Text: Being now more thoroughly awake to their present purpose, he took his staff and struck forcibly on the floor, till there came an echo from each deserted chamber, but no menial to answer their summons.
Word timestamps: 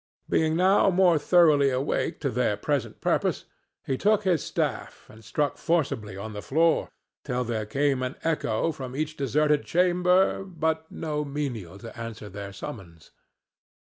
Being 0.27 0.55
now 0.55 0.89
more 0.89 1.19
thoroughly 1.19 1.69
awake 1.69 2.19
to 2.21 2.31
their 2.31 2.57
present 2.57 3.01
purpose, 3.01 3.45
he 3.85 3.99
took 3.99 4.23
his 4.23 4.43
staff 4.43 5.05
and 5.11 5.23
struck 5.23 5.59
forcibly 5.59 6.17
on 6.17 6.33
the 6.33 6.41
floor, 6.41 6.89
till 7.23 7.43
there 7.43 7.67
came 7.67 8.01
an 8.01 8.15
echo 8.23 8.71
from 8.71 8.95
each 8.95 9.15
deserted 9.15 9.63
chamber, 9.63 10.43
but 10.43 10.91
no 10.91 11.23
menial 11.23 11.77
to 11.77 11.95
answer 11.95 12.29
their 12.29 12.51
summons. 12.51 13.11